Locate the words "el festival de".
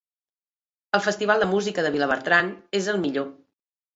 0.99-1.49